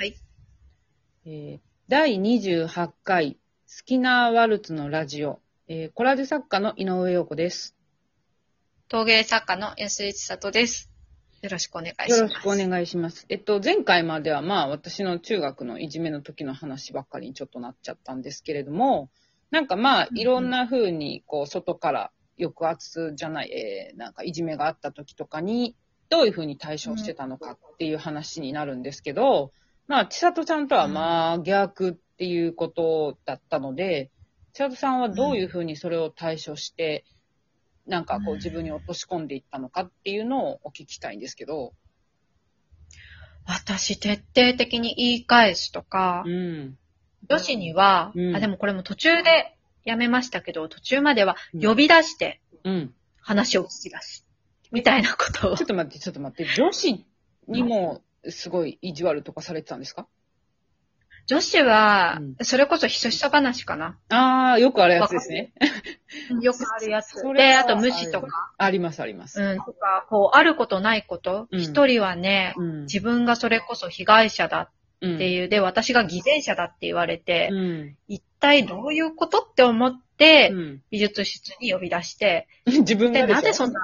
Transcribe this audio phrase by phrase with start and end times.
[0.00, 0.16] はい。
[1.26, 3.38] えー第28回、好
[3.84, 7.74] きなワルツのラジオ、えーコラージュ作家の井上陽子です。
[8.86, 10.92] 陶芸作家の安井千里です。
[11.42, 12.10] よろしくお願いします。
[12.12, 13.26] よろしくお願いします。
[13.28, 19.10] えっと、前回まではまあ私の中学のいじめの時の話ばっかりにちょっとなっちゃったんですけれども、
[19.50, 25.74] なんかまあうんうんいろんな風にこう外から抑圧じゃない、えーなんかいじめがあった時とかに
[26.08, 29.50] どういう風に対処してたのかっていう話になるんですけど、
[29.88, 34.10] まあ千里ちゃんとはまあ逆っていうことだったので、
[34.52, 37.04] 千里さんはどういう風にそれを対処して、
[37.86, 41.72] なんかこう自分に落とし込んでいったのかっていうのをお聞きしたいんですけど、
[43.46, 46.76] 私、徹底的に言い返すとか、うん。
[47.28, 52.94] 女子には、うんあ、でもこれも途中でやめましたけど、途中まではうん呼び出してうん。
[53.20, 54.26] 話を聞き出す。
[54.70, 55.64] みたいなことをちょ。
[55.64, 56.52] っと待って、ちょっと待って。
[56.54, 57.06] 女子
[57.46, 60.06] にもすごい意地悪とかされてたんですか？
[61.26, 63.98] 女子はうん、それこそひそひそ話かな。
[64.08, 65.52] ああ、よくあるやつですね。
[66.40, 68.28] よくあるやつで、はあと無視とか。
[68.56, 69.42] あります、あります。
[69.42, 71.46] うん、とか、こう、あることないこと。
[71.50, 72.80] うん一、人はね、うん。
[72.84, 74.70] 自分がそれこそ被害者だ
[75.02, 77.96] うんっていう、で、私が偽善者だって言われて、うん。
[78.08, 80.82] 一体どういうことって思って、うん。
[80.90, 83.80] 美術室に呼び出して、 自分で、がでなんでそんな、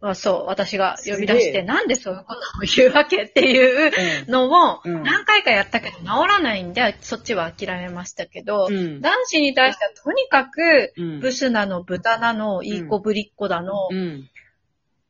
[0.00, 2.42] あそう、私が呼び出して、なんでそういうことを
[2.76, 9.00] 言うわけっていうのをうん何回かやったけど治らないんで、そっちは諦めましたけど、うん。
[9.00, 11.20] 男子に対してはとにかく、うん。
[11.20, 14.28] ブスなの、豚なの、いい子ぶりっ子だの、うん。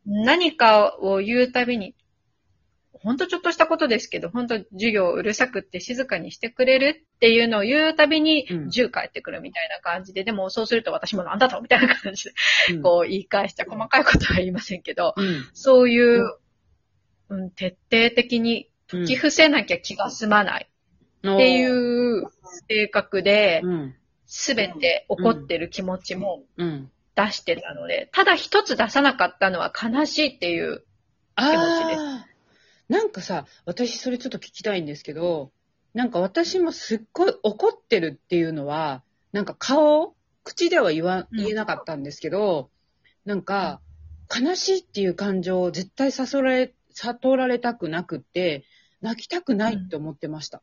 [0.06, 1.94] 何かを言うたびに、
[3.08, 12.34] ほんとちょっとしたことですけど、ほんと授業うるさくって静かにしてくれるっていうのを言うたびにうん、10返ってくるみたいな感じで、でもそうすると私もなんだとみたいな感じで、
[12.72, 15.48] うんこう言い返した細かいことは言いませんけど、うん。
[15.54, 16.36] そういう、
[17.30, 19.06] うん、徹底的にうん。
[19.06, 20.70] 寄付せなきゃ気が済まないっ
[21.18, 22.24] っていう
[22.68, 23.94] 性格で、うん。
[24.26, 26.90] すべて怒ってる気持ちもうん。
[27.16, 30.84] 出してたので、ただ一つ出さなかったのは悲しいっていう、
[31.36, 32.37] 気持ちです。
[32.88, 35.52] なんかさ、私それちょっと聞きたいんですけど、
[35.94, 42.70] なんか私もすっごい怒ってるっていうのは、なんか顔、口では言わ、うん言えなかったんですけど、
[43.24, 43.80] なんか、
[44.34, 48.64] 悲しいっていう感情を絶対悟られ、悟られたくなくって、
[49.00, 50.62] 泣きたくないって思ってました。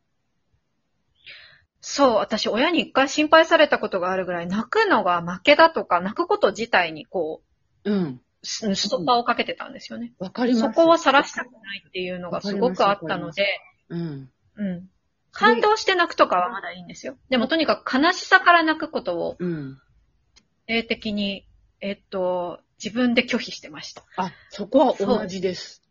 [1.82, 7.44] そう、私親に一回心配されたことがあるぐらい、泣くのが負けだとか、泣くこと自体にこ
[7.84, 8.04] うん。
[8.04, 10.14] う、スストッパーをかけてたんですよね。
[10.20, 10.76] わかります。
[10.76, 13.46] そこを晒したくないっていうのがすごくあったので、
[13.90, 14.30] うん。
[14.58, 14.90] うん。
[15.32, 17.18] 感動して泣くとかはまだいいんですよ。
[17.30, 19.78] でもとにかく悲しさから泣くことを、うん。
[20.68, 21.46] 定的に、
[21.82, 24.04] えっと、自分で拒否してました。
[24.18, 25.82] あ、そこは同じです。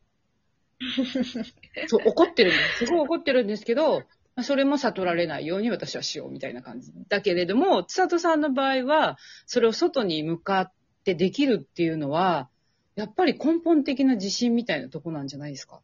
[1.87, 2.87] そう、怒ってるんです。
[2.87, 4.01] すごい怒ってるんですけど、
[4.37, 6.93] まあそれも悟られないように私はしようみたいな感じ。
[7.09, 9.17] だけれども、千里さんの場合は、
[9.47, 10.73] それを外に向かっ
[11.05, 12.49] てできるっていうのは、
[12.97, 15.81] やっぱり根本的な自信みたいなとこなんじゃないですか？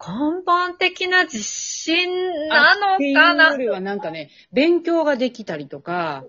[0.00, 6.24] 根本的な自信なのっていうかなよりはなんかね、勉強ができたりとか、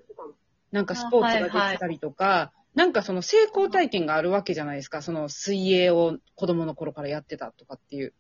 [0.72, 5.02] なんかスポーツができたりとか、なんかその成功体験があるわけじゃないですか。
[5.02, 8.14] その水泳を子供の頃からやってたとかっていう。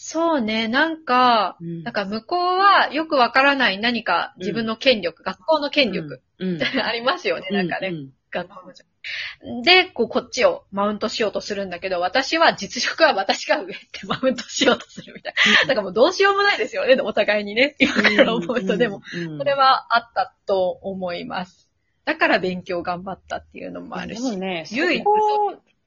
[0.00, 6.62] そうね、なんか、うんなんか向こうはよくわからない何か自分の権力、学校の権力、うん。
[6.80, 7.92] ありますよね、なんかね。
[9.64, 15.62] で、こう、こっちをマウントしようとするんだけど、私は実力は私が上ってマウントしようとするみたいな。
[15.62, 17.74] だからもうどうしようもないですよね、お互いにね。
[17.80, 21.68] 今から思うと、でも、、うんそれ、はあったと思います。
[22.04, 24.22] だから勉強頑張ったっていうのもあるし。
[24.22, 25.04] でもね、唯一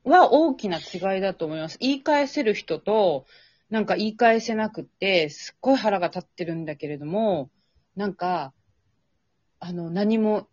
[0.03, 1.77] は大きな違いだと思います。
[1.79, 3.25] 言い返せる人と、
[3.71, 7.49] なんか言い返せなくって、すっごい腹が立ってるんだけれども、
[7.95, 8.53] なんか、
[9.59, 10.49] あの、何も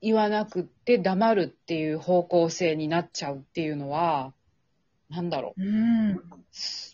[0.00, 4.32] 言わなくって黙るっていう方向性になっちゃうっていうのは、
[5.10, 6.10] なんだろうん。
[6.12, 6.22] う。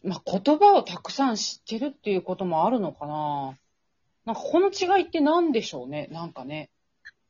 [0.05, 3.59] まあ、言葉をたくさん知ってるっていうこともあるのかな。
[4.25, 6.71] なんかこの違いって何でしょうね、なんかね。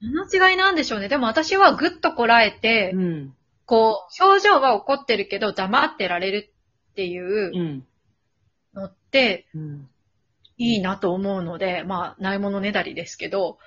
[0.01, 1.09] この違いなんでしょうね。
[1.09, 3.35] でも私はぐっとこらえて、うん。
[3.67, 6.53] こう、表情は怒ってるけど黙ってられる
[6.93, 7.87] っていううん。
[8.79, 9.89] のってうん。
[10.59, 13.59] いいなと思うので、まあ、ないものねだりですけど、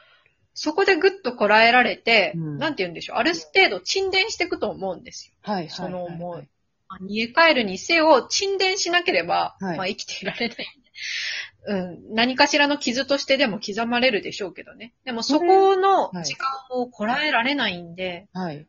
[0.54, 5.34] そこでぐっとこらえられて、うんなんて言うんでしょう、ある程度沈殿していくと思うんですよ。
[5.42, 5.70] はい、はい。
[5.70, 6.50] その思いはい
[6.90, 10.58] まあ逃げ帰るにせよ、沈殿しなければ、はいまあ生きていられない。
[11.64, 14.94] うん、何かしらの傷としてでも刻まれるでしょうけどね。
[15.06, 18.68] でもそこのはい時間をこらえられないんで、はい。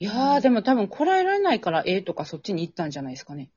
[0.00, 3.48] いやー、でも多分こらえられないから、ええとかそっちに行ったんじゃないですかね。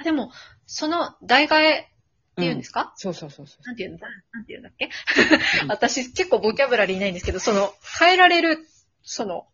[0.00, 0.30] あ、でも、
[0.66, 3.62] その、代替えっていうんですか、そうそうそうそう。
[3.66, 4.90] なんていうんだ、なんていうんだっけ？
[5.68, 8.58] 私結構ボキャブラリーないんですけど、その、変えられる、
[9.02, 9.46] その、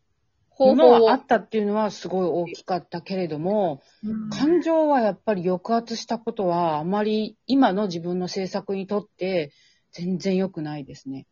[0.51, 1.15] 方法はあ。
[1.17, 9.53] ったっていうのはすごい大きかったけれども、うん感情はやっぱり抑圧したことはあまり今の自分の制作にとって
[9.93, 11.27] 全然良くないですね。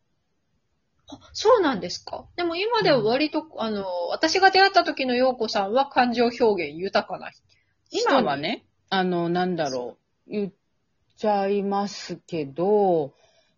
[1.08, 2.26] あそうなんですか？
[2.36, 7.42] でも今では割と、あの、私が出会った時の陽子さんは感情表現豊かな人。
[7.90, 10.52] 今はね、あの、なんだろう、言っ
[11.16, 13.14] ちゃいますけど、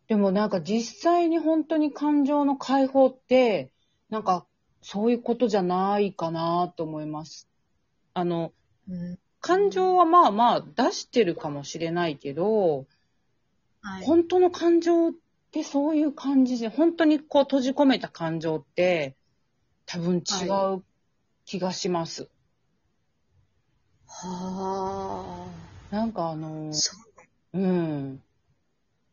[0.08, 3.72] でもなんか実際に本当に感情の解放って、
[4.08, 4.46] なんか
[4.82, 7.48] そういうことじゃないかなと思います。
[8.14, 8.52] あの、
[8.88, 9.18] うん。
[9.40, 12.86] 感情はまあまあ出してるかもしれないけど、
[13.82, 14.04] はい。
[14.04, 15.12] 本当の感情っ
[15.52, 19.16] てそういう感じで、本当にこう閉じ込めた感情って
[19.86, 20.46] 多分違
[20.76, 20.82] う
[21.44, 22.22] 気がします。
[22.22, 22.28] は
[25.90, 27.58] なんかあのう。
[27.58, 28.22] うん。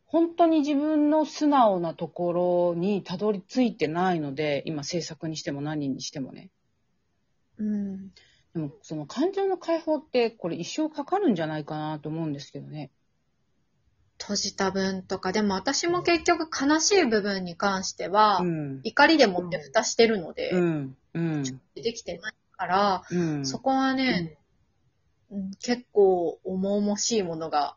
[0.05, 6.49] 本当に自分の素直なところにたどり着いてないので、今制作にしても何にしてもね。
[7.57, 8.09] うん。
[8.53, 12.89] でもその感情の解放ってこれ一生かかるんじゃないかなと思うんですけどね。
[14.19, 18.79] 閉じた分とか、でも私も結局悲しい部分に関しては、うん。
[18.83, 20.97] 怒りでもって蓋してるので、うん。
[21.13, 21.43] うん。
[21.75, 23.45] できてないから、うん。
[23.45, 24.37] そこはね、
[25.31, 27.75] うん結構重々しいものが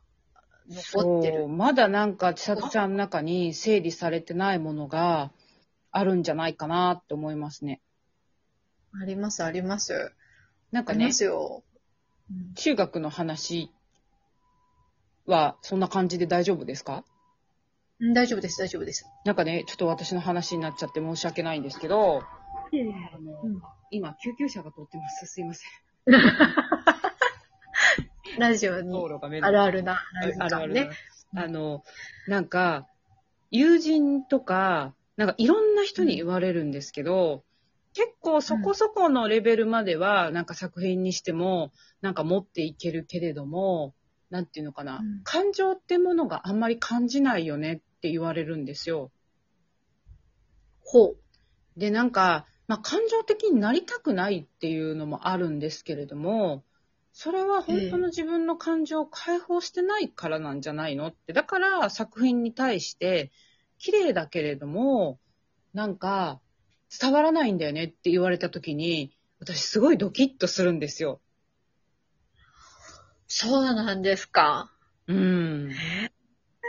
[0.69, 1.39] 残ってる。
[1.41, 5.33] そうまだなんか千里ちゃんの中に整理されてないものが
[5.91, 7.81] あるんじゃないかなって思いますね。
[9.01, 10.13] あります、あります。
[10.71, 11.63] なんかねすよ。
[12.31, 13.73] うん中学の話
[15.27, 17.05] はそんな感じで大丈夫ですか？
[17.99, 19.05] うん大丈夫です、大丈夫です。
[19.25, 23.61] なんかね、ちょっと私の話になっちゃって申し訳ないんですけど、あのうん
[23.91, 25.27] 今救急車が通ってます。
[25.27, 25.71] すいません。
[28.41, 28.99] ラジオに
[29.43, 30.91] あるあるなあるある感ね。
[31.37, 31.85] あの、
[32.27, 32.89] なんか、
[33.51, 37.45] 友人とか、なんかいろんな人に言われるんですけど、
[37.93, 43.95] 結構そこそこのレベルまでは、なんか作品にしても、なんか持っていけるけれども、
[44.31, 49.11] なんていうのかな、うん感情ってものがあんまり感じないよねって言われるんですよ。
[50.85, 51.17] ほう。
[51.77, 56.65] で、なんか、まあ、感情的になりたくないっていうのもあるんですけれども、
[57.23, 61.35] それは本当の自分の感情を解放してないからなんじゃないのって。
[61.35, 63.31] だから作品に対して、
[63.77, 65.21] 綺麗だけれども、
[65.75, 66.41] なんか、
[66.99, 71.21] 伝わらないんだよねって言われた時に、私すごいドキッとするんですよ。
[73.29, 74.73] そうなんですか？
[75.07, 75.69] うん。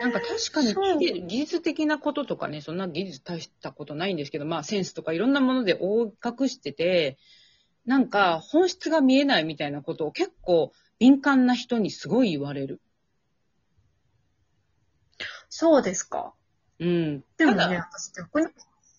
[0.02, 7.18] なんか確かに技術的なこととかね、そんな技術大したことないんですけど、まあセンスとかいろんなもので覆い隠してて、
[7.86, 12.82] なんか本質が見えないみたいなことを結構敏感な人にすごい言われる。
[15.50, 16.34] そうですか。
[16.80, 17.24] うん。
[17.38, 18.48] でもね、私逆に、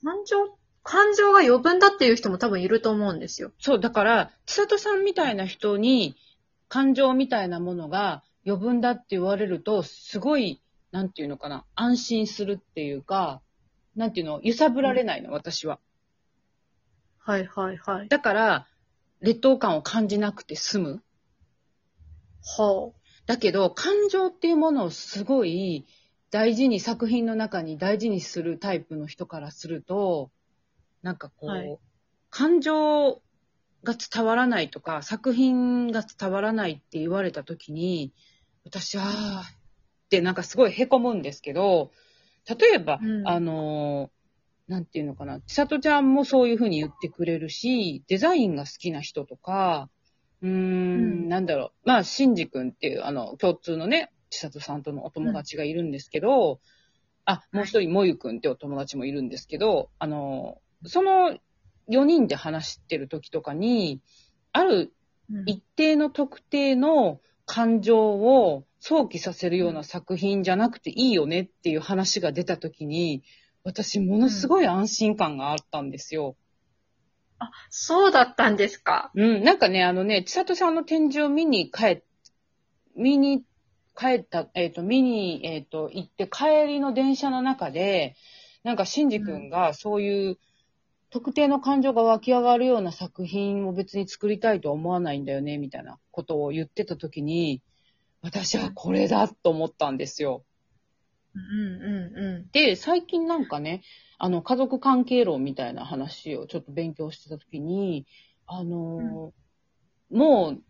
[0.04, 3.52] 感情、感情が余分だっていう人も多分いると思うんですよ。
[3.58, 6.16] そう、だから、千里さんみたいな人に
[6.68, 13.40] 感情みたいなものが余分だって言われると、すごい、なんていうのかな、安心するっていうか、
[13.96, 15.78] なんていうの、揺さぶられないの、私は。
[17.18, 18.08] はいはいはい。
[18.08, 18.66] だから、
[19.22, 21.02] 劣等感を感じなくて済む。
[22.58, 22.92] は
[23.26, 25.86] だけど、感情っていうものをすごい
[26.30, 30.30] 大事に作品の中に大事にするタイプの人からすると、
[31.02, 31.78] なんかこう、はい。
[32.30, 33.22] 感情
[33.84, 38.12] が伝わらないとか、作品が伝わらないって言われた時に、
[38.64, 41.92] 私は、ってなんかすごい凹むんですけど、
[42.48, 43.28] 例えば、うん。
[43.28, 44.21] あのー
[44.72, 49.90] なんていうのかな、千里ちゃんもそういうふうに言ってくれるし、デザインが好きな人とか、
[50.40, 51.28] うーん、うん。
[51.28, 51.88] なんだろう。
[51.88, 56.58] まあ、シンジ君っていう、あの、共通のね、千里さんとのお友達がいるんですけど、
[57.26, 61.38] あ、もう一人、もゆくんってお友達もいるんですけど、あの、その
[61.90, 64.00] 4人で話してる時とかに、
[64.52, 64.94] ある
[65.30, 65.44] うん。
[65.46, 73.22] 一定の特定の感情を想起させるような作品じゃなくていいよねっていう話が出た時に、
[73.64, 76.36] 私ものすごい安心感があったんですよ。
[77.38, 79.10] あ、そうだったんですか？
[79.14, 82.02] うん、なんかね、あのね、千里さんの展示を見に帰っ、
[82.96, 83.44] 見に
[83.96, 88.16] 帰った、えっ、と、見に、えっ、と、行って帰りの電車の中で、
[88.62, 90.38] なんか、シンジ君がそういう
[91.10, 97.60] 特定の感情が湧き上がるような作品を別に作りたいとは思わないんだよね、みたいなことを言ってた時に、
[98.22, 100.44] 私はこれだと思ったんですよ。
[101.34, 103.82] うんうんうで、最近なんかね、
[104.18, 108.06] あの、家族関係論みたいな話をちょっと勉強してたときに、
[108.46, 109.42] あのー
[110.16, 110.62] もう、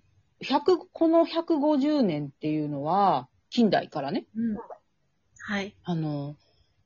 [0.44, 4.56] 100、この150年っていうのは、近代からね、うん。
[5.40, 5.74] はい。
[5.82, 6.36] あの、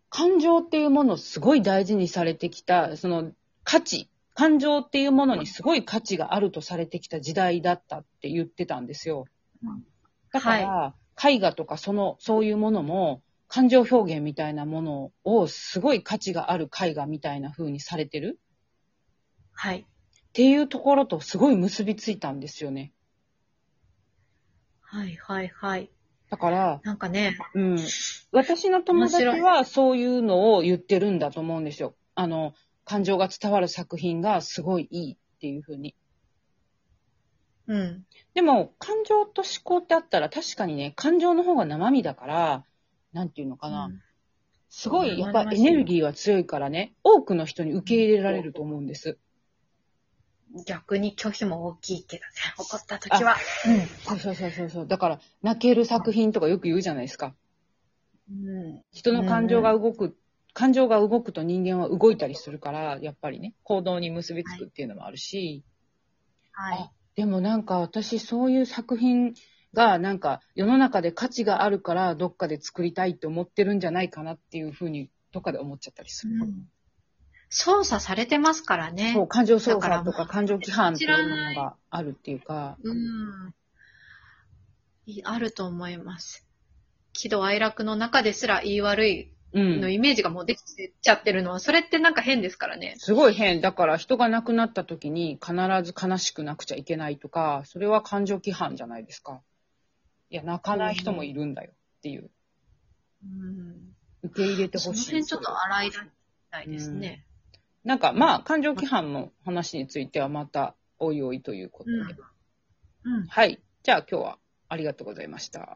[0.09, 3.33] 感情っていうものをすごい大事にされてきた、その
[3.65, 9.27] 価値、感情っていうものにすごい価値があるとされてきた時代だったって言ってたんですよ。
[10.33, 10.95] だから、
[11.31, 18.39] 絵画とかその、そういうものも、感情表現みたいなものをすごい価値がある絵画みたいな風にされてる？
[19.53, 19.79] はい。
[19.79, 19.85] っ
[20.33, 22.93] ていうところとすごい結びついたんですよね。
[24.83, 25.91] はい、はい、はい。
[26.29, 27.79] だから、なんかね、うん。
[28.33, 31.95] 私の友達はそういうのを言ってるんだと思うんですよ。
[32.15, 32.53] あの、
[32.85, 35.95] 感情が伝わる作品がすごいいいっていう風に。
[37.69, 38.05] うん。
[38.35, 42.65] でも、感情と思考ってあったら確かにね、感情の方が生身だから、
[43.17, 43.87] なんていうのかな。
[43.87, 44.01] うん
[44.69, 49.17] すごい、やっぱエネルギーは強いからね、多くの人に受け入れられると思うんです。
[50.67, 53.37] 逆に拒否も大きいけどね、怒った時は。
[54.05, 54.87] そうそうそうそうそう。
[54.87, 57.35] だから、泣ける作品とかよく言うじゃないですか。
[58.29, 58.83] うん。
[58.93, 60.19] 人の感情が動く、
[60.53, 65.65] 感情が動くと人間は動いたりするから、やっぱりね、行動に結びつくっていうのもあるし、
[66.53, 66.91] はいあ。
[67.15, 69.33] でもなんか私そういう作品
[69.77, 76.35] がなんか世の中で価値があるからどっかで作りたいって思ってるんじゃないかなっていうふうにどっかで思っちゃったりする。
[76.35, 76.69] うん
[77.49, 79.13] 操作されてますからね。
[79.15, 83.55] そう、感情操作とか感情規範っていうものがあるっていうか、うん。
[85.07, 86.45] いあると思います。
[87.13, 89.81] 喜怒哀楽の中ですら言い悪いうん。
[89.81, 90.61] のイメージがもうでき
[91.01, 92.97] ちゃってるのは、それってなんか変ですからね。
[92.99, 93.61] すごい変。
[93.61, 95.55] だから人が亡くなった時に必
[95.85, 99.41] ず悲しくなくちゃいけないとか、それは感情規範じゃないですか。
[100.31, 102.31] いや、泣かない人もいるんだよっていう。
[103.25, 103.95] うん。
[104.23, 105.07] 受け入れてそのほしい。
[105.07, 105.91] 辺ちょっと洗い
[106.51, 107.25] たいですね。
[107.85, 111.97] なんかまあ、感情規範の話についてはまた、おいおいということで。
[113.05, 113.15] うん。
[113.15, 113.27] うん。
[113.27, 113.61] はい。
[113.83, 115.75] じゃあ今日はありがとうございました。